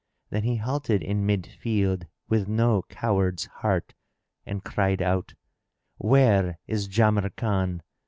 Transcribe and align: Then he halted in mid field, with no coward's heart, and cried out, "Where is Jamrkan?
Then 0.31 0.41
he 0.41 0.55
halted 0.55 1.03
in 1.03 1.27
mid 1.27 1.45
field, 1.45 2.07
with 2.27 2.47
no 2.47 2.81
coward's 2.89 3.45
heart, 3.45 3.93
and 4.47 4.63
cried 4.63 4.99
out, 4.99 5.35
"Where 5.97 6.57
is 6.65 6.87
Jamrkan? 6.87 7.81